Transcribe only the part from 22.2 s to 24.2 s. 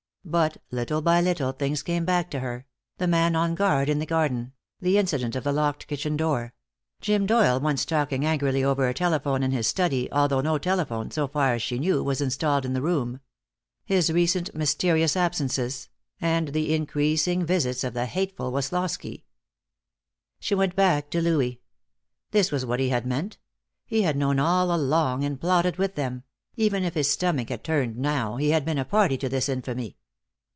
This was what he had meant. He had